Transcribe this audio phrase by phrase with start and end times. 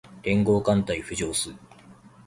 [0.23, 1.53] 連合艦隊浮上す